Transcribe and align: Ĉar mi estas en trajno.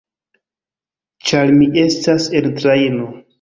Ĉar 1.31 1.53
mi 1.59 1.67
estas 1.83 2.27
en 2.41 2.49
trajno. 2.63 3.13